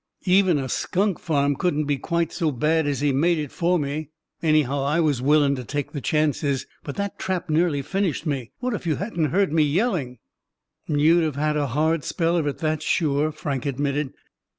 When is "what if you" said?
8.61-8.95